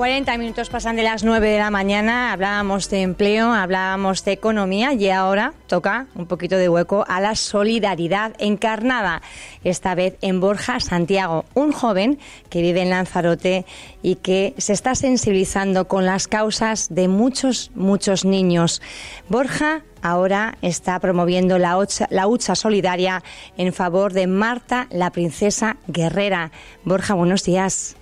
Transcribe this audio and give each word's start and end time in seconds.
40 0.00 0.38
minutos 0.38 0.70
pasan 0.70 0.96
de 0.96 1.02
las 1.02 1.24
9 1.24 1.46
de 1.46 1.58
la 1.58 1.70
mañana, 1.70 2.32
hablábamos 2.32 2.88
de 2.88 3.02
empleo, 3.02 3.52
hablábamos 3.52 4.24
de 4.24 4.32
economía 4.32 4.94
y 4.94 5.10
ahora 5.10 5.52
toca 5.66 6.06
un 6.14 6.24
poquito 6.24 6.56
de 6.56 6.70
hueco 6.70 7.04
a 7.06 7.20
la 7.20 7.34
solidaridad 7.34 8.32
encarnada, 8.38 9.20
esta 9.62 9.94
vez 9.94 10.16
en 10.22 10.40
Borja 10.40 10.80
Santiago, 10.80 11.44
un 11.52 11.72
joven 11.72 12.18
que 12.48 12.62
vive 12.62 12.80
en 12.80 12.88
Lanzarote 12.88 13.66
y 14.00 14.14
que 14.14 14.54
se 14.56 14.72
está 14.72 14.94
sensibilizando 14.94 15.86
con 15.86 16.06
las 16.06 16.28
causas 16.28 16.86
de 16.88 17.06
muchos, 17.06 17.70
muchos 17.74 18.24
niños. 18.24 18.80
Borja 19.28 19.82
ahora 20.00 20.56
está 20.62 20.98
promoviendo 20.98 21.58
la 21.58 21.76
hucha, 21.76 22.06
la 22.08 22.26
hucha 22.26 22.54
solidaria 22.54 23.22
en 23.58 23.74
favor 23.74 24.14
de 24.14 24.26
Marta, 24.26 24.86
la 24.90 25.10
princesa 25.10 25.76
guerrera. 25.88 26.52
Borja, 26.84 27.12
buenos 27.12 27.44
días. 27.44 27.96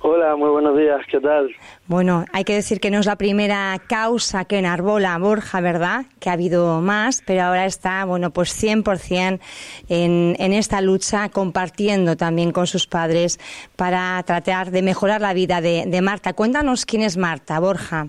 Hola, 0.00 0.36
muy 0.36 0.48
buenos 0.50 0.78
días, 0.78 1.00
¿qué 1.10 1.18
tal? 1.18 1.50
Bueno, 1.88 2.24
hay 2.32 2.44
que 2.44 2.54
decir 2.54 2.78
que 2.78 2.90
no 2.90 3.00
es 3.00 3.06
la 3.06 3.16
primera 3.16 3.76
causa 3.88 4.44
que 4.44 4.58
enarbola 4.58 5.18
Borja, 5.18 5.60
¿verdad? 5.60 6.06
Que 6.20 6.30
ha 6.30 6.34
habido 6.34 6.80
más, 6.80 7.20
pero 7.26 7.42
ahora 7.42 7.66
está, 7.66 8.04
bueno, 8.04 8.30
pues 8.30 8.50
100% 8.62 9.40
en, 9.88 10.36
en 10.38 10.52
esta 10.52 10.80
lucha, 10.80 11.28
compartiendo 11.30 12.16
también 12.16 12.52
con 12.52 12.68
sus 12.68 12.86
padres 12.86 13.40
para 13.74 14.22
tratar 14.22 14.70
de 14.70 14.82
mejorar 14.82 15.20
la 15.20 15.34
vida 15.34 15.60
de, 15.60 15.84
de 15.86 16.00
Marta. 16.00 16.32
Cuéntanos 16.32 16.86
quién 16.86 17.02
es 17.02 17.16
Marta, 17.16 17.58
Borja. 17.58 18.06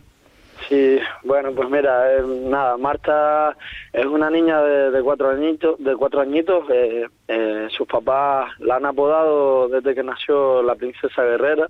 Sí, 0.67 0.99
bueno, 1.23 1.51
pues 1.53 1.69
mira, 1.69 2.17
eh, 2.17 2.23
nada, 2.23 2.77
Marta 2.77 3.55
es 3.93 4.05
una 4.05 4.29
niña 4.29 4.61
de, 4.61 5.01
cuatro 5.01 5.29
añitos, 5.29 5.81
de 5.83 5.95
cuatro 5.95 6.21
añitos. 6.21 6.69
Eh, 6.69 7.07
eh, 7.27 7.67
sus 7.69 7.87
papás 7.87 8.51
la 8.59 8.75
han 8.75 8.85
apodado 8.85 9.69
desde 9.69 9.95
que 9.95 10.03
nació 10.03 10.61
la 10.61 10.75
princesa 10.75 11.23
guerrera 11.23 11.69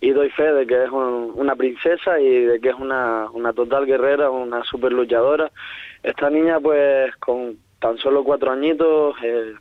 y 0.00 0.10
doy 0.10 0.30
fe 0.30 0.52
de 0.52 0.66
que 0.66 0.84
es 0.84 0.90
una 0.90 1.56
princesa 1.56 2.18
y 2.20 2.44
de 2.46 2.60
que 2.60 2.70
es 2.70 2.76
una, 2.76 3.28
una 3.32 3.52
total 3.52 3.84
guerrera, 3.84 4.30
una 4.30 4.62
super 4.64 4.92
luchadora. 4.92 5.50
Esta 6.02 6.30
niña, 6.30 6.60
pues, 6.60 7.14
con 7.16 7.58
tan 7.80 7.98
solo 7.98 8.24
cuatro 8.24 8.52
añitos, 8.52 9.16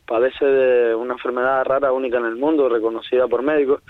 padece 0.06 0.46
de 0.46 0.96
una 0.96 1.14
enfermedad 1.14 1.66
rara, 1.66 1.92
única 1.92 2.18
en 2.18 2.26
el 2.26 2.36
mundo, 2.36 2.70
reconocida 2.70 3.28
por 3.28 3.42
médicos 3.42 3.82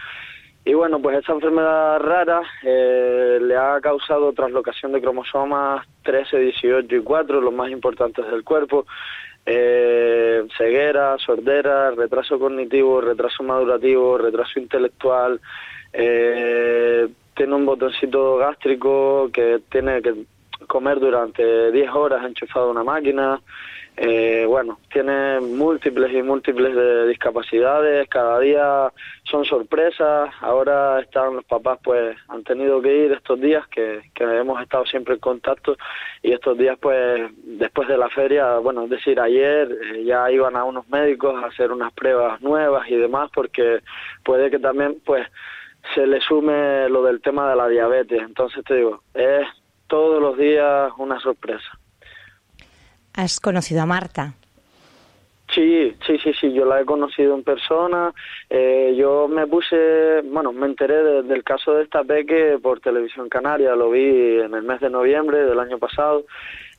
y 0.70 0.73
bueno, 0.75 1.02
pues 1.02 1.17
esta 1.17 1.34
enfermedad 1.34 2.00
rara 2.00 2.44
eh, 2.62 3.39
le 3.42 3.58
ha 3.58 3.81
causado 3.81 4.31
traslocación 4.34 4.92
de 4.92 5.02
cromosomas 5.02 5.84
13, 6.03 6.38
18 6.38 6.95
y 6.95 7.00
4, 7.00 7.42
los 7.42 7.52
más 7.52 7.72
importantes 7.72 8.23
del 8.30 8.44
cuerpo, 8.44 8.86
eh, 9.47 10.45
ceguera, 10.56 11.17
sordera, 11.17 11.90
retraso 11.90 12.38
cognitivo, 12.38 13.02
retraso 13.02 13.42
madurativo, 13.42 14.20
retraso 14.20 14.59
intelectual, 14.59 15.42
eh, 15.92 17.08
tiene 17.36 17.56
un 17.56 17.66
botoncito 17.66 18.38
gástrico 18.38 19.31
que 19.34 19.62
tiene 19.72 20.03
que 20.03 20.14
comer 20.67 21.00
durante 21.00 21.72
10 21.72 21.90
horas 21.95 22.23
enchufado 22.23 22.67
a 22.67 22.72
una 22.73 22.84
máquina, 22.84 23.42
eh, 24.02 24.45
bueno, 24.47 24.80
tiene 24.94 25.42
múltiples 25.42 26.14
y 26.14 26.23
múltiples 26.23 26.73
de 26.73 27.05
discapacidades, 27.08 28.08
cada 28.08 28.39
día 28.39 28.94
son 29.23 29.44
sorpresas, 29.44 30.30
ahora 30.39 31.02
están 31.02 31.36
los 31.36 31.44
papás 31.44 31.80
pues 31.83 32.16
han 32.30 32.45
tenido 32.45 32.81
que 32.81 32.95
ir 32.95 33.11
estos 33.11 33.41
días 33.41 33.67
que, 33.67 34.09
que 34.16 34.23
hemos 34.23 34.61
estado 34.61 34.86
siempre 34.86 35.16
en 35.16 35.19
contacto 35.19 35.75
y 36.22 36.31
estos 36.31 36.58
días 36.58 36.78
pues 36.80 37.30
después 37.44 37.89
de 37.89 37.97
la 37.97 38.08
feria, 38.08 38.59
bueno, 38.59 38.86
es 38.86 38.89
decir, 38.89 39.19
ayer 39.19 39.69
eh, 39.69 40.06
ya 40.06 40.31
iban 40.31 40.56
a 40.56 40.63
unos 40.63 40.88
médicos 40.88 41.36
a 41.36 41.47
hacer 41.47 41.69
unas 41.69 41.91
pruebas 41.91 42.39
nuevas 42.41 42.89
y 42.89 42.95
demás 42.95 43.30
porque 43.36 43.81
puede 44.23 44.50
que 44.50 44.59
también 44.59 45.02
pues 45.06 45.28
se 45.94 46.08
le 46.08 46.22
sume 46.22 46.88
lo 46.88 47.03
del 47.03 47.19
tema 47.19 47.50
de 47.50 47.58
la 47.58 47.67
diabetes, 47.67 48.22
entonces 48.22 48.63
te 48.63 48.75
digo, 48.75 49.03
es 49.13 49.45
todos 49.88 50.22
los 50.22 50.38
días 50.38 50.90
una 50.97 51.19
sorpresa. 51.19 51.78
¿Has 53.14 53.40
conocido 53.40 53.81
a 53.81 53.86
Marta? 53.86 54.34
Sí, 55.53 55.96
sí, 56.06 56.18
sí, 56.20 56.31
sí, 56.40 56.53
yo 56.53 56.66
la 56.66 56.81
he 56.81 56.86
conocido 56.86 57.34
en 57.34 57.44
persona. 57.44 58.14
Eh, 58.50 58.94
yo 58.96 59.28
me 59.28 59.47
puse, 59.47 60.22
bueno, 60.25 60.53
me 60.53 60.68
enteré 60.68 61.24
del 61.24 61.44
caso 61.44 61.74
de 61.74 61.84
esta 61.84 62.03
peque 62.03 62.59
por 62.62 62.80
Televisión 62.81 63.30
Canaria, 63.30 63.75
lo 63.75 63.90
vi 63.90 64.40
en 64.40 64.53
el 64.53 64.62
mes 64.62 64.80
de 64.80 64.92
noviembre 64.92 65.46
del 65.46 65.59
año 65.59 65.80
pasado 65.80 66.25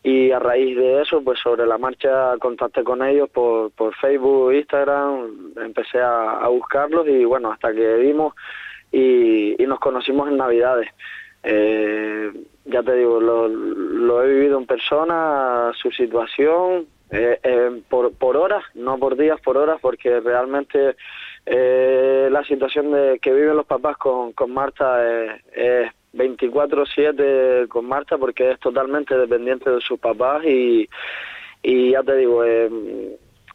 y 0.05 0.31
a 0.31 0.39
raíz 0.39 0.77
de 0.77 1.03
eso, 1.03 1.21
pues 1.23 1.41
sobre 1.41 1.67
la 1.67 1.79
marcha 1.79 2.37
contacté 2.39 2.85
con 2.85 3.03
ellos 3.03 3.29
por, 3.29 3.73
por 3.73 3.95
Facebook, 3.97 4.53
Instagram, 4.55 5.53
empecé 5.57 6.01
a, 6.01 6.47
buscarlos 6.49 7.09
y 7.09 7.25
bueno, 7.25 7.53
hasta 7.53 7.73
que 7.73 7.97
vimos 7.97 8.35
y, 8.93 9.61
y 9.61 9.67
nos 9.67 9.81
conocimos 9.81 10.29
en 10.29 10.37
Navidades. 10.37 10.91
Eh, 11.43 12.33
ya 12.65 12.83
te 12.83 12.95
digo, 12.95 13.21
lo, 13.21 14.23
he 14.23 14.29
vivido 14.29 14.59
en 14.59 14.67
persona, 14.67 15.73
su 15.75 15.91
situación, 15.91 16.87
eh, 17.11 17.39
eh, 17.43 17.83
por, 17.89 18.13
por 18.15 18.37
horas, 18.37 18.63
no 18.75 18.99
por 18.99 19.17
días, 19.17 19.41
por 19.41 19.57
horas, 19.57 19.81
porque 19.81 20.21
realmente 20.21 20.97
eh, 21.47 22.29
la 22.31 22.45
situación 22.45 22.93
de 22.93 23.19
que 23.21 23.33
viven 23.33 23.57
los 23.57 23.67
papás 23.67 23.97
con, 23.97 24.33
con 24.33 24.53
Marta 24.53 24.99
es, 25.53 25.91
24/7 26.13 27.69
con 27.69 27.87
Marta 27.87 28.19
porque 28.19 28.51
es 28.51 28.59
totalmente 28.59 29.17
dependiente 29.17 29.71
de 29.71 29.81
sus 29.81 29.97
papás 30.01 30.45
y, 30.45 30.89
ya 31.63 32.03
te 32.03 32.17
digo, 32.17 32.43
es, 32.43 32.71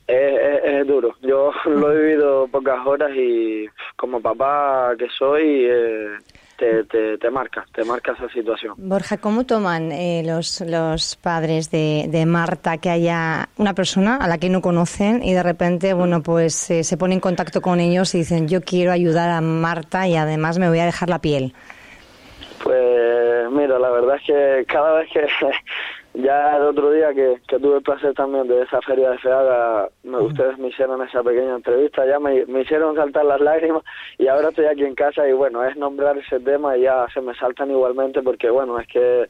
es, 0.07 0.87
duro. 0.87 1.16
Yo 1.22 1.51
lo 1.66 1.91
he 1.91 2.01
vivido 2.01 2.47
pocas 2.47 2.85
horas 2.87 3.11
y 3.13 3.67
como 3.97 4.22
papá 4.22 4.95
que 4.97 5.09
soy... 5.09 5.67
Te, 6.57 6.85
te, 6.85 7.17
te, 7.17 7.29
marca, 7.29 7.66
te 7.73 7.83
marca 7.83 8.13
esa 8.13 8.29
situación. 8.29 8.75
Borja, 8.77 9.17
¿cómo 9.17 9.45
toman 9.45 9.91
eh, 9.91 10.23
los, 10.25 10.61
los 10.61 11.17
padres 11.17 11.69
de, 11.69 12.05
de, 12.07 12.25
Marta 12.25 12.77
que 12.77 12.89
haya 12.89 13.49
una 13.57 13.73
persona 13.73 14.16
a 14.16 14.27
la 14.29 14.38
que 14.38 14.47
no 14.47 14.61
conocen 14.61 15.21
y 15.21 15.33
de 15.33 15.43
repente, 15.43 15.93
bueno, 15.93 16.23
pues 16.23 16.71
eh, 16.71 16.85
se 16.85 16.95
pone 16.95 17.13
en 17.13 17.19
contacto 17.19 17.61
con 17.61 17.81
ellos 17.81 18.16
y 18.16 18.19
dicen, 18.19 18.47
yo 18.47 18.61
quiero 18.61 18.93
ayudar 18.93 19.31
a 19.31 19.41
Marta 19.41 20.07
y 20.07 20.16
además 20.16 20.57
me 20.57 20.69
voy 20.69 20.79
a 20.79 20.85
dejar 20.85 21.09
la 21.09 21.19
piel? 21.19 21.53
Pues 22.63 23.51
mira, 23.51 23.77
la 23.77 23.91
verdad 23.91 24.16
es 24.16 24.23
que 24.25 24.66
cada 24.66 24.93
vez 24.93 25.09
que 25.11 25.27
ya 26.16 26.58
el 26.58 26.64
otro 26.64 26.92
día 26.92 27.14
que, 27.14 27.42
que, 27.48 27.59
tuve 27.59 27.78
el 27.78 27.84
placer 27.84 28.14
también 28.14 28.48
de 28.48 28.62
esa 28.62 28.81
feria 28.81 29.12
de 29.12 29.18
FEAGA, 29.20 29.90
me, 30.03 30.18
ustedes 30.20 30.58
me 30.58 30.70
hicieron 30.70 31.02
esa 31.02 31.24
pequeña 31.24 31.56
entrevista, 31.56 32.06
ya 32.06 32.20
me, 32.20 32.46
me, 32.46 32.62
hicieron 32.62 32.96
saltar 32.96 33.26
las 33.26 33.42
lágrimas 33.42 33.84
y 34.18 34.28
ahora 34.28 34.50
estoy 34.50 34.66
aquí 34.66 34.84
en 34.84 34.96
casa 34.96 35.28
y 35.28 35.34
bueno, 35.34 35.64
es 35.64 35.76
nombrar 35.76 36.18
ese 36.18 36.40
tema 36.40 36.78
y 36.78 36.81
ya 36.81 37.06
se 37.14 37.22
me 37.22 37.36
saltan 37.36 37.72
igualmente 37.72 38.22
porque 38.22 38.50
bueno, 38.50 38.80
es 38.80 38.88
que 38.88 39.30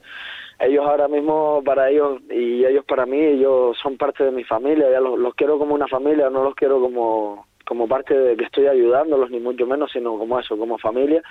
ellos 0.59 0.85
ahora 0.85 1.07
mismo 1.07 1.61
para 1.65 1.89
ellos 1.89 2.21
y 2.29 2.65
ellos 2.65 2.85
para 2.85 3.05
mí, 3.05 3.19
ellos 3.19 3.77
son 3.81 3.97
parte 3.97 4.23
de 4.23 4.31
mi 4.31 4.43
familia, 4.43 4.89
ya 4.89 4.99
los, 4.99 5.17
los 5.19 5.33
quiero 5.35 5.57
como 5.57 5.75
una 5.75 5.87
familia, 5.87 6.29
no 6.29 6.43
los 6.43 6.55
quiero 6.55 6.79
como 6.79 7.45
como 7.65 7.87
parte 7.87 8.17
de 8.17 8.37
que 8.37 8.45
estoy 8.45 8.67
ayudándolos 8.67 9.29
ni 9.31 9.39
mucho 9.39 9.65
menos 9.65 9.91
sino 9.91 10.17
como 10.17 10.39
eso 10.39 10.57
como 10.57 10.77
familia. 10.77 11.21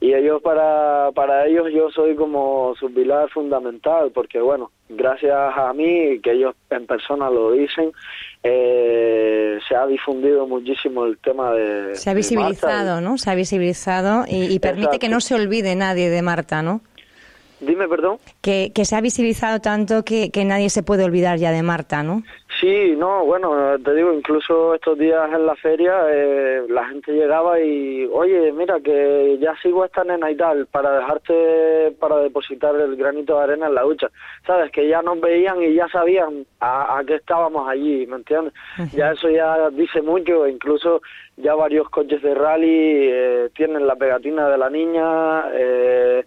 Y 0.00 0.12
ellos 0.12 0.42
para 0.42 1.10
para 1.12 1.46
ellos 1.46 1.68
yo 1.72 1.90
soy 1.90 2.14
como 2.16 2.74
su 2.78 2.92
pilar 2.92 3.30
fundamental 3.30 4.10
porque 4.12 4.40
bueno 4.40 4.70
gracias 4.88 5.34
a 5.56 5.72
mí 5.72 6.20
que 6.20 6.32
ellos 6.32 6.54
en 6.70 6.86
persona 6.86 7.30
lo 7.30 7.52
dicen 7.52 7.92
eh, 8.42 9.58
se 9.66 9.74
ha 9.74 9.86
difundido 9.86 10.46
muchísimo 10.46 11.06
el 11.06 11.18
tema 11.18 11.52
de 11.52 11.94
se 11.94 12.10
ha 12.10 12.14
visibilizado 12.14 13.00
no 13.00 13.16
se 13.16 13.30
ha 13.30 13.34
visibilizado 13.34 14.24
y, 14.28 14.58
permite 14.58 14.98
que 14.98 15.08
no 15.08 15.20
se 15.20 15.34
olvide 15.34 15.74
nadie 15.74 16.10
de 16.10 16.20
Marta 16.20 16.62
no 16.62 16.82
Dime, 17.60 17.88
perdón. 17.88 18.18
Que, 18.42 18.72
que 18.74 18.84
se 18.84 18.96
ha 18.96 19.00
visibilizado 19.00 19.60
tanto 19.60 20.04
que, 20.04 20.30
que 20.30 20.44
nadie 20.44 20.70
se 20.70 20.82
puede 20.82 21.04
olvidar 21.04 21.38
ya 21.38 21.50
de 21.50 21.62
Marta, 21.62 22.02
¿no? 22.02 22.22
Sí, 22.60 22.94
no, 22.96 23.24
bueno, 23.24 23.76
te 23.84 23.94
digo, 23.94 24.12
incluso 24.12 24.74
estos 24.74 24.96
días 24.96 25.28
en 25.32 25.44
la 25.44 25.56
feria 25.56 25.92
eh, 26.08 26.62
la 26.68 26.86
gente 26.86 27.12
llegaba 27.12 27.58
y, 27.60 28.06
oye, 28.06 28.52
mira, 28.52 28.78
que 28.80 29.38
ya 29.40 29.54
sigo 29.60 29.82
a 29.82 29.86
esta 29.86 30.04
nena 30.04 30.30
y 30.30 30.36
tal, 30.36 30.66
para 30.66 30.98
dejarte, 30.98 31.92
para 31.98 32.18
depositar 32.18 32.74
el 32.76 32.96
granito 32.96 33.36
de 33.36 33.44
arena 33.44 33.66
en 33.66 33.74
la 33.74 33.82
ducha. 33.82 34.08
¿Sabes? 34.46 34.70
Que 34.70 34.88
ya 34.88 35.02
nos 35.02 35.20
veían 35.20 35.62
y 35.62 35.74
ya 35.74 35.88
sabían 35.88 36.46
a, 36.60 36.98
a 36.98 37.04
qué 37.04 37.16
estábamos 37.16 37.68
allí, 37.68 38.06
¿me 38.06 38.16
entiendes? 38.16 38.54
Ya 38.92 39.12
eso 39.12 39.28
ya 39.28 39.70
dice 39.70 40.00
mucho, 40.00 40.46
incluso 40.46 41.02
ya 41.36 41.54
varios 41.54 41.88
coches 41.90 42.22
de 42.22 42.34
rally 42.34 43.08
eh, 43.10 43.50
tienen 43.56 43.86
la 43.86 43.96
pegatina 43.96 44.48
de 44.48 44.58
la 44.58 44.70
niña, 44.70 45.44
eh, 45.52 46.24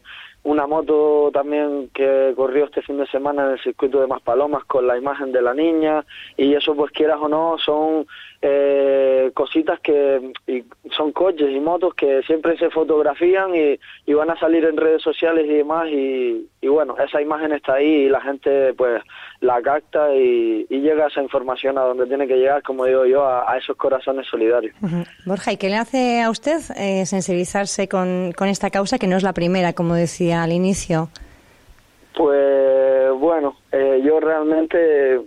una 0.47 0.65
moto 0.65 1.29
también 1.33 1.89
que 1.94 2.33
corrió 2.33 2.65
este 2.65 2.81
fin 2.81 2.97
de 2.97 3.05
semana 3.07 3.45
en 3.45 3.51
el 3.51 3.59
circuito 3.59 3.99
de 3.99 4.07
Maspalomas 4.07 4.63
con 4.63 4.88
la 4.88 4.97
imagen 4.97 5.33
de 5.33 5.41
la 5.41 5.53
niña 5.53 6.05
y 6.38 6.53
eso 6.53 6.73
pues 6.73 6.89
quieras 6.94 7.17
o 7.21 7.27
no 7.27 7.57
son 7.57 8.07
eh, 8.42 9.31
cositas 9.34 9.80
que 9.80 10.31
y 10.45 10.63
son 10.95 11.12
coches 11.12 11.50
y 11.50 11.60
motos 11.60 11.95
que 11.95 12.22
siempre 12.24 12.56
se 12.57 12.69
fotografían 12.69 13.56
y, 13.56 13.80
y, 14.06 14.13
van 14.13 14.30
a 14.30 14.39
salir 14.39 14.63
en 14.66 14.78
redes 14.78 15.01
sociales 15.01 15.45
y 15.45 15.54
demás 15.54 15.88
y, 15.89 16.48
y, 16.62 16.68
bueno 16.68 16.95
esa 17.00 17.19
imagen 17.19 17.51
está 17.51 17.74
ahí 17.75 18.06
y 18.06 18.10
la 18.10 18.22
gente 18.22 18.74
pues 18.75 19.01
la 19.42 19.60
capta 19.62 20.13
y, 20.13 20.68
y, 20.69 20.81
llega 20.81 21.07
esa 21.07 21.24
información 21.24 21.80
a 21.80 21.81
donde 21.81 22.06
tiene 22.06 22.28
que 22.28 22.36
llegar 22.36 22.62
como 22.62 22.86
digo 22.86 23.06
yo 23.07 23.25
a, 23.25 23.51
a 23.51 23.57
esos 23.57 23.75
corazones 23.75 24.28
solidarios. 24.28 24.75
Borja 25.25 25.54
y 25.54 25.57
qué 25.57 25.69
le 25.69 25.78
hace 25.78 26.22
a 26.22 26.30
usted 26.30 26.60
eh, 26.78 27.07
sensibilizarse 27.07 27.88
con, 27.88 28.33
con 28.33 28.50
esta 28.50 28.69
causa 28.69 29.00
que 29.00 29.07
no 29.07 29.18
es 29.18 29.24
la 29.24 29.33
primera 29.33 29.74
como 29.74 29.95
decía 29.95 30.44
al 30.44 30.51
inicio 30.51 31.10
pues 32.16 33.12
bueno 33.19 33.56
eh, 33.72 34.00
yo 34.06 34.19
realmente 34.19 35.22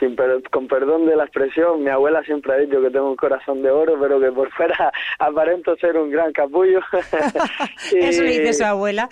sin 0.00 0.16
con 0.50 0.66
perdón 0.66 1.06
de 1.06 1.14
la 1.16 1.24
expresión, 1.24 1.84
mi 1.84 1.90
abuela 1.90 2.22
siempre 2.24 2.52
ha 2.52 2.56
dicho 2.56 2.80
que 2.80 2.90
tengo 2.90 3.10
un 3.10 3.16
corazón 3.16 3.62
de 3.62 3.70
oro, 3.70 3.94
pero 4.00 4.18
que 4.20 4.32
por 4.32 4.50
fuera 4.52 4.92
aparento 5.18 5.76
ser 5.76 5.96
un 5.96 6.10
gran 6.10 6.32
capullo. 6.32 6.80
eso 7.92 8.22
le 8.22 8.30
dice 8.30 8.52
su 8.52 8.64
abuela. 8.64 9.08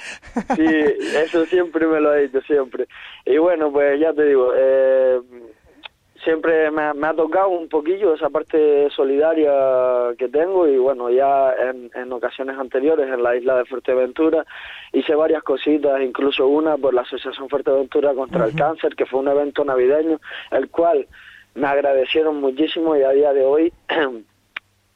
sí, 0.56 0.67
eso 1.17 1.44
siempre 1.47 1.87
me 1.87 2.00
lo 2.00 2.11
ha 2.11 2.17
dicho, 2.17 2.41
siempre. 2.43 2.89
Y 3.25 3.39
bueno, 3.39 3.71
pues 3.71 4.00
ya 4.00 4.12
te 4.12 4.25
digo, 4.25 4.53
eh, 4.56 5.21
siempre 6.23 6.71
me 6.71 6.83
ha, 6.83 6.95
me 6.95 7.07
ha, 7.09 7.15
tocado 7.15 7.49
un 7.49 7.69
poquillo 7.69 8.15
esa 8.15 8.31
parte 8.31 8.89
solidaria 8.91 9.53
que 10.17 10.29
tengo 10.29 10.67
y 10.67 10.79
bueno, 10.79 11.11
ya 11.11 11.53
en, 11.53 11.91
en, 11.95 12.13
ocasiones 12.13 12.59
anteriores 12.59 13.09
en 13.09 13.23
la 13.23 13.37
isla 13.37 13.57
de 13.57 13.65
Fuerteventura 13.65 14.45
hice 14.93 15.15
varias 15.15 15.43
cositas, 15.43 16.01
incluso 16.01 16.47
una 16.47 16.77
por 16.77 16.95
la 16.95 17.03
Asociación 17.03 17.49
Fuerteventura 17.49 18.15
contra 18.15 18.41
uh 18.41 18.43
-huh. 18.45 18.51
el 18.51 18.57
Cáncer, 18.57 18.95
que 18.95 19.07
fue 19.07 19.21
un 19.21 19.29
evento 19.29 19.65
navideño, 19.65 20.21
el 20.51 20.69
cual 20.71 21.07
me 21.55 21.67
agradecieron 21.67 22.41
muchísimo 22.41 22.97
y 22.97 23.03
a 23.03 23.11
día 23.11 23.33
de 23.33 23.45
hoy 23.45 23.73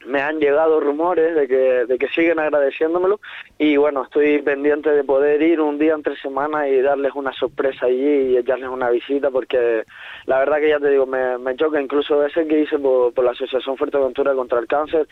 me 0.05 0.21
han 0.21 0.39
llegado 0.39 0.79
rumores 0.79 1.35
de 1.35 1.47
que, 1.47 1.85
de 1.85 1.97
que 1.97 2.07
siguen 2.09 2.39
agradeciéndomelo 2.39 3.19
y 3.57 3.77
bueno, 3.77 4.03
estoy 4.03 4.41
pendiente 4.41 4.91
de 4.91 5.03
poder 5.03 5.41
ir 5.41 5.59
un 5.59 5.79
día 5.79 5.93
entre 5.93 6.15
semana 6.17 6.67
y 6.67 6.81
darles 6.81 7.13
una 7.15 7.33
sorpresa 7.33 7.87
allí 7.87 8.31
y 8.31 8.37
echarles 8.37 8.69
una 8.69 8.89
visita 8.89 9.31
porque 9.31 9.83
la 10.25 10.39
verdad 10.39 10.57
que 10.57 10.69
ya 10.69 10.79
te 10.79 10.89
digo, 10.89 11.05
me, 11.05 11.37
me 11.39 11.55
choca 11.55 11.81
incluso 11.81 12.25
ese 12.25 12.47
que 12.47 12.61
hice 12.61 12.77
por, 12.79 13.13
por 13.13 13.25
la 13.25 13.31
Asociación 13.31 13.77
Fuerteventura 13.77 14.33
contra 14.33 14.59
el 14.59 14.67
Cáncer 14.67 15.07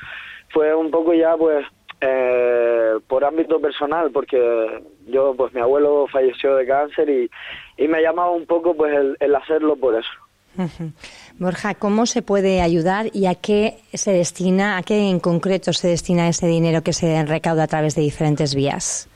fue 0.50 0.74
un 0.76 0.92
poco 0.92 1.14
ya 1.14 1.36
pues 1.36 1.66
eh, 2.02 3.00
por 3.08 3.26
ámbito 3.26 3.60
personal 3.60 4.12
porque 4.12 4.84
yo 5.08 5.34
pues 5.36 5.54
mi 5.54 5.62
abuelo 5.62 6.08
falleció 6.12 6.56
de 6.56 6.68
cáncer 6.68 7.10
y, 7.10 7.30
y 7.78 7.88
me 7.88 8.02
llamaba 8.02 8.32
un 8.32 8.46
poco 8.46 8.76
pues 8.76 8.94
el, 8.96 9.18
el 9.20 9.36
hacerlo 9.36 9.76
por 9.76 9.96
eso. 9.96 10.10
Borja, 11.38 11.74
¿cómo 11.76 12.06
se 12.06 12.22
puede 12.22 12.62
ayudar 12.62 13.08
y 13.12 13.26
a 13.26 13.36
qué 13.36 13.78
se 13.94 14.12
destina, 14.12 14.78
a 14.78 14.84
qué 14.84 15.10
en 15.10 15.20
concreto 15.20 15.74
se 15.74 15.90
destina 15.90 16.30
ese 16.30 16.48
dinero 16.48 16.82
que 16.82 16.94
se 16.94 17.26
recauda 17.26 17.64
a 17.64 17.68
través 17.68 17.94
de 17.96 18.02
diferentes 18.02 18.56
vías? 18.56 19.10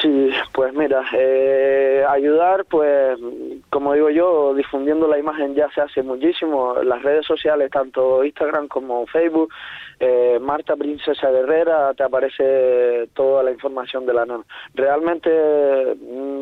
Sí, 0.00 0.30
pues 0.52 0.72
mira, 0.74 1.02
eh, 1.16 2.04
ayudar, 2.08 2.64
pues 2.66 3.18
como 3.70 3.94
digo 3.94 4.10
yo, 4.10 4.54
difundiendo 4.54 5.08
la 5.08 5.18
imagen 5.18 5.54
ya 5.54 5.68
se 5.70 5.80
hace 5.80 6.02
muchísimo. 6.02 6.74
Las 6.82 7.02
redes 7.02 7.26
sociales, 7.26 7.70
tanto 7.70 8.22
Instagram 8.22 8.68
como 8.68 9.06
Facebook, 9.06 9.52
eh, 9.98 10.38
Marta 10.40 10.76
Princesa 10.76 11.30
Guerrera, 11.30 11.94
te 11.94 12.02
aparece 12.02 13.08
toda 13.14 13.42
la 13.42 13.50
información 13.50 14.04
de 14.04 14.14
la 14.14 14.26
nana. 14.26 14.44
Realmente 14.74 15.30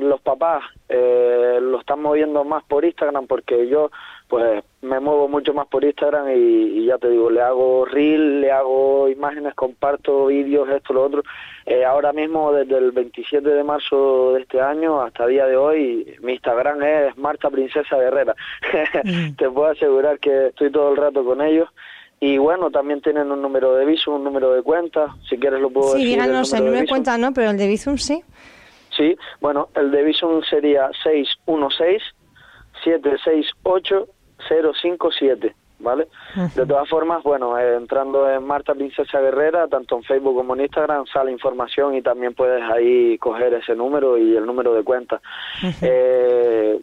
los 0.00 0.20
papás 0.22 0.64
eh, 0.88 1.58
lo 1.60 1.80
están 1.80 2.02
moviendo 2.02 2.44
más 2.44 2.64
por 2.64 2.84
Instagram 2.84 3.26
porque 3.26 3.68
yo 3.68 3.90
pues 4.30 4.62
me 4.80 5.00
muevo 5.00 5.28
mucho 5.28 5.52
más 5.52 5.66
por 5.66 5.84
Instagram 5.84 6.28
y, 6.30 6.78
y, 6.78 6.86
ya 6.86 6.96
te 6.98 7.10
digo, 7.10 7.28
le 7.28 7.42
hago 7.42 7.84
reel, 7.84 8.40
le 8.40 8.52
hago 8.52 9.08
imágenes, 9.08 9.54
comparto 9.54 10.26
vídeos, 10.26 10.68
esto, 10.70 10.94
lo 10.94 11.04
otro. 11.04 11.22
Eh, 11.66 11.84
ahora 11.84 12.12
mismo, 12.12 12.52
desde 12.52 12.78
el 12.78 12.92
27 12.92 13.46
de 13.46 13.64
marzo 13.64 14.32
de 14.34 14.42
este 14.42 14.60
año 14.60 15.02
hasta 15.02 15.24
el 15.24 15.30
día 15.30 15.46
de 15.46 15.56
hoy, 15.56 16.16
mi 16.22 16.34
Instagram 16.34 16.80
es 16.82 17.18
Marta 17.18 17.50
Princesa 17.50 17.96
Guerrera. 17.96 18.34
Mm. 19.02 19.34
te 19.36 19.48
puedo 19.50 19.70
asegurar 19.70 20.18
que 20.18 20.48
estoy 20.48 20.70
todo 20.70 20.90
el 20.90 20.96
rato 20.96 21.24
con 21.24 21.40
ellos. 21.40 21.68
Y 22.20 22.38
bueno, 22.38 22.70
también 22.70 23.00
tienen 23.00 23.32
un 23.32 23.40
número 23.40 23.74
de 23.74 23.86
Visum, 23.86 24.14
un 24.14 24.24
número 24.24 24.52
de 24.52 24.62
cuenta, 24.62 25.08
si 25.28 25.38
quieres 25.38 25.60
lo 25.60 25.70
puedo 25.70 25.92
sí, 25.92 25.98
decir. 25.98 26.06
Sí, 26.06 26.14
díganos, 26.14 26.52
el 26.52 26.64
número 26.64 26.80
de 26.82 26.88
cuenta 26.88 27.18
no, 27.18 27.32
pero 27.32 27.50
el 27.50 27.56
de 27.56 27.66
Visum 27.66 27.96
sí. 27.96 28.22
Sí, 28.94 29.16
bueno, 29.40 29.68
el 29.74 29.90
de 29.90 30.04
Visum 30.04 30.42
sería 30.42 30.90
616 31.02 32.02
768 32.84 34.08
057, 34.48 35.54
¿vale? 35.80 36.08
Uh 36.36 36.40
-huh. 36.40 36.54
De 36.54 36.66
todas 36.66 36.88
formas, 36.88 37.22
bueno, 37.22 37.58
eh, 37.58 37.76
entrando 37.76 38.30
en 38.30 38.44
Marta 38.44 38.74
Princesa 38.74 39.20
Guerrera, 39.20 39.68
tanto 39.68 39.96
en 39.96 40.02
Facebook 40.04 40.36
como 40.36 40.54
en 40.54 40.62
Instagram, 40.62 41.06
sale 41.06 41.30
información 41.32 41.94
y 41.94 42.02
también 42.02 42.34
puedes 42.34 42.62
ahí 42.70 43.18
coger 43.18 43.54
ese 43.54 43.74
número 43.74 44.16
y 44.18 44.36
el 44.36 44.46
número 44.46 44.74
de 44.74 44.82
cuenta. 44.82 45.20
Uh 45.62 45.66
-huh. 45.66 45.78
eh, 45.82 46.80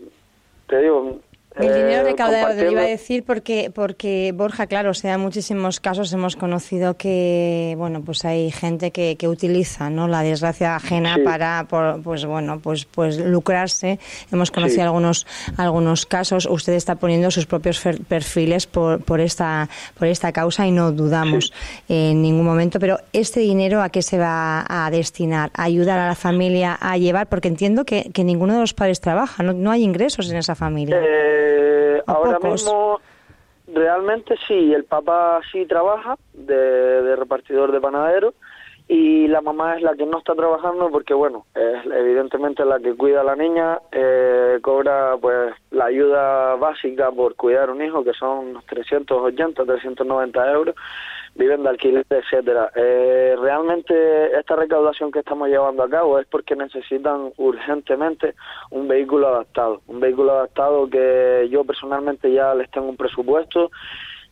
te 0.68 0.82
digo, 0.82 1.20
el 1.60 1.74
dinero 1.74 2.04
recaudado, 2.04 2.54
le 2.54 2.72
iba 2.72 2.82
a 2.82 2.86
decir, 2.86 3.24
porque, 3.24 3.72
porque 3.74 4.32
Borja, 4.36 4.68
claro, 4.68 4.92
o 4.92 4.94
sea, 4.94 5.16
en 5.16 5.22
muchísimos 5.22 5.80
casos 5.80 6.12
hemos 6.14 6.36
conocido 6.36 6.96
que, 6.96 7.76
bueno, 7.78 8.02
pues 8.02 8.26
hay 8.26 8.52
gente 8.52 8.92
que, 8.92 9.16
que 9.18 9.28
utiliza, 9.28 9.90
¿no? 9.90 10.08
La 10.08 10.22
desgracia 10.22 10.76
ajena 10.76 11.16
sí. 11.16 11.22
para, 11.22 11.66
por, 11.70 12.02
pues 12.04 12.26
bueno, 12.26 12.60
pues, 12.60 12.86
pues 12.86 13.18
lucrarse. 13.18 14.00
Hemos 14.32 14.52
conocido 14.52 14.82
sí. 14.82 14.86
algunos, 14.86 15.28
algunos 15.58 16.06
casos. 16.06 16.46
Usted 16.46 16.74
está 16.74 16.96
poniendo 16.96 17.32
sus 17.32 17.46
propios 17.46 17.82
perfiles 18.08 18.68
por, 18.68 19.04
por 19.04 19.20
esta, 19.20 19.70
por 19.98 20.08
esta 20.08 20.32
causa 20.32 20.68
y 20.68 20.72
no 20.72 20.92
dudamos 20.92 21.52
sí. 21.88 21.94
en 21.94 22.22
ningún 22.22 22.46
momento. 22.46 22.80
Pero 22.80 23.00
este 23.14 23.40
dinero, 23.40 23.82
¿a 23.82 23.90
qué 23.90 24.02
se 24.02 24.18
va 24.18 24.66
a 24.68 24.90
destinar? 24.92 25.52
¿A 25.54 25.64
ayudar 25.64 26.00
a 26.00 26.08
la 26.08 26.16
familia 26.16 26.78
a 26.80 26.98
llevar? 26.98 27.28
Porque 27.28 27.48
entiendo 27.48 27.86
que, 27.86 28.12
que 28.14 28.24
ninguno 28.24 28.54
de 28.54 28.60
los 28.60 28.74
padres 28.74 29.02
trabaja, 29.02 29.44
no, 29.44 29.54
no 29.54 29.72
hay 29.72 29.84
ingresos 29.84 30.30
en 30.30 30.38
esa 30.38 30.56
familia. 30.56 31.00
Eh 31.02 31.47
eh, 31.48 32.04
ahora 32.06 32.40
pocos? 32.40 32.64
mismo, 32.64 33.00
realmente 33.68 34.36
sí, 34.48 34.74
el 34.74 34.86
papá 34.86 35.40
sí 35.52 35.66
trabaja 35.66 36.16
de, 36.34 36.56
de, 36.56 37.16
repartidor 37.16 37.72
de 37.72 37.82
panadero 37.82 38.34
y 38.88 39.28
la 39.28 39.42
mamá 39.42 39.76
es 39.76 39.82
la 39.82 39.96
que 39.96 40.06
no 40.06 40.18
está 40.18 40.34
trabajando 40.34 40.90
porque, 40.90 41.14
bueno, 41.14 41.46
es 41.54 41.86
evidentemente 41.92 42.64
la 42.64 42.80
que 42.80 42.96
cuida 42.96 43.22
a 43.22 43.26
la 43.26 43.36
niña, 43.36 43.80
eh, 43.92 44.60
cobra 44.62 45.18
pues 45.20 45.54
la 45.72 45.86
ayuda 45.86 46.56
básica 46.56 47.12
por 47.12 47.36
cuidar 47.36 47.70
un 47.70 47.84
hijo, 47.84 48.04
que 48.04 48.14
son 48.14 48.62
380, 48.70 49.66
390 49.66 50.52
euros 50.52 50.76
viven 51.38 51.64
de 51.64 51.70
alquiler, 51.70 52.06
etcétera. 52.10 52.72
Eh, 52.76 53.36
realmente 53.40 54.38
esta 54.38 54.56
recaudación 54.56 55.12
que 55.12 55.20
estamos 55.20 55.48
llevando 55.48 55.84
a 55.84 55.90
cabo 55.90 56.20
es 56.20 56.28
porque 56.28 56.56
necesitan 56.56 57.32
urgentemente 57.38 58.34
un 58.72 58.88
vehículo 58.88 59.28
adaptado, 59.28 59.82
un 59.88 60.00
vehículo 60.00 60.32
adaptado 60.34 60.90
que 60.90 61.48
yo 61.52 61.64
personalmente 61.64 62.32
ya 62.32 62.54
les 62.56 62.70
tengo 62.72 62.90
un 62.90 62.98
presupuesto 62.98 63.70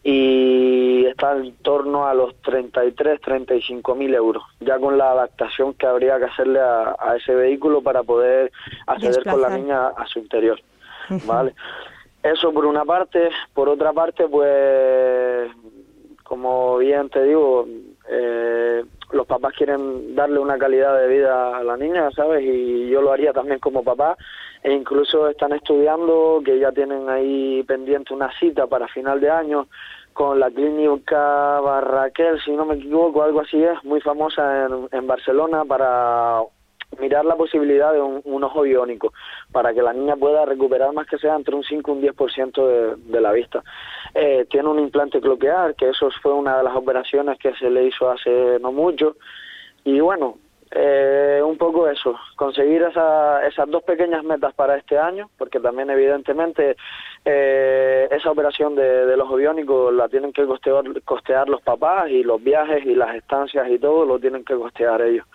y 0.04 1.06
está 1.08 1.36
en 1.36 1.56
torno 1.58 2.06
a 2.08 2.14
los 2.14 2.36
33, 2.42 3.22
35 3.22 3.96
mil 3.96 4.14
euros, 4.14 4.44
ya 4.60 4.78
con 4.78 4.98
la 4.98 5.12
adaptación 5.12 5.74
que 5.74 5.88
habría 5.88 6.18
que 6.20 6.26
hacerle 6.26 6.60
a, 6.60 6.96
a 7.00 7.16
ese 7.18 7.34
vehículo 7.34 7.82
para 7.82 8.04
poder 8.04 8.52
acceder 8.86 9.16
Desplazar. 9.16 9.42
con 9.42 9.42
la 9.42 9.58
niña 9.58 9.88
a 9.88 10.06
su 10.06 10.20
interior, 10.20 10.60
uh 11.10 11.14
-huh. 11.14 11.26
¿vale? 11.26 11.56
Eso 12.22 12.52
por 12.52 12.66
una 12.66 12.86
parte, 12.86 13.30
por 13.54 13.70
otra 13.70 13.94
parte, 13.94 14.28
pues 14.28 15.52
como 16.26 16.78
bien 16.80 17.08
te 17.10 17.24
digo, 17.24 17.68
eh, 18.10 18.84
los 19.12 19.28
papás 19.28 19.54
quieren 19.56 20.16
darle 20.16 20.40
una 20.40 20.58
calidad 20.58 21.00
de 21.00 21.08
vida 21.08 21.56
a 21.56 21.64
la 21.64 21.78
niña, 21.78 22.10
¿sabes? 22.12 22.44
Y 22.44 22.90
yo 22.90 23.02
lo 23.02 23.12
haría 23.12 23.32
también 23.32 23.60
como 23.60 23.84
papá. 23.84 24.18
E 24.64 24.74
incluso 24.74 25.30
están 25.30 25.54
estudiando, 25.54 26.42
que 26.44 26.58
ya 26.58 26.72
tienen 26.72 27.08
ahí 27.08 27.62
pendiente 27.64 28.16
una 28.16 28.32
cita 28.40 28.66
para 28.66 28.88
final 28.88 29.22
de 29.22 29.30
año 29.30 29.68
con 30.14 30.40
la 30.40 30.50
clínica 30.50 31.60
Barraquel, 31.60 32.42
si 32.44 32.52
no 32.52 32.66
me 32.66 32.76
equivoco, 32.76 33.22
algo 33.22 33.42
así 33.42 33.62
es, 33.64 33.84
muy 33.84 34.02
famosa 34.02 34.66
en, 34.66 34.88
en 34.92 35.06
Barcelona 35.06 35.64
para 35.66 36.42
mirar 37.00 37.26
la 37.26 37.36
posibilidad 37.36 37.94
de 37.94 38.02
un, 38.02 38.44
ojo 38.44 38.62
biónico 38.62 39.14
para 39.52 39.74
que 39.74 39.82
la 39.82 39.94
niña 39.94 40.16
pueda 40.16 40.46
recuperar 40.46 40.94
más 40.94 41.08
que 41.08 41.18
sea 41.18 41.36
entre 41.36 41.56
un 41.56 41.64
5 41.64 41.92
y 41.92 41.94
un 41.96 42.02
10% 42.02 42.68
de, 42.68 42.96
de 43.12 43.22
la 43.22 43.32
vista. 43.32 43.64
Eh, 44.14 44.46
tiene 44.50 44.70
un 44.70 44.80
implante 44.80 45.20
cloquear, 45.20 45.76
que 45.76 45.90
eso 45.90 46.10
fue 46.22 46.34
una 46.34 46.58
de 46.58 46.64
las 46.64 46.76
operaciones 46.76 47.38
que 47.40 47.54
se 47.56 47.70
le 47.70 47.86
hizo 47.86 48.10
hace 48.10 48.60
no 48.60 48.72
mucho. 48.72 49.18
Y 49.84 50.00
bueno, 50.00 50.38
eh, 50.72 51.42
un 51.46 51.58
poco 51.58 51.88
eso, 51.88 52.18
conseguir 52.36 52.82
esa, 52.82 53.46
esas 53.48 53.70
dos 53.70 53.84
pequeñas 53.84 54.24
metas 54.24 54.54
para 54.56 54.76
este 54.76 54.98
año, 54.98 55.30
porque 55.38 55.60
también 55.60 55.90
evidentemente 55.90 56.76
eh, 57.28 58.08
esa 58.12 58.30
operación 58.30 58.76
de, 58.76 59.08
de 59.08 59.18
los 59.18 59.36
biónicos 59.36 59.92
la 59.92 60.08
tienen 60.08 60.32
que 60.32 60.46
costear, 60.46 60.84
costear 61.04 61.50
los 61.50 61.60
papás 61.62 62.08
y 62.10 62.24
los 62.24 62.42
viajes 62.44 62.86
y 62.86 62.94
las 62.94 63.16
estancias 63.16 63.68
y 63.68 63.80
todo 63.80 64.06
lo 64.06 64.20
tienen 64.20 64.46
que 64.46 64.54
costear 64.54 65.02
ellos. 65.02 65.26